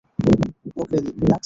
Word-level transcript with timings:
ওকে, 0.81 0.97
relax. 1.05 1.39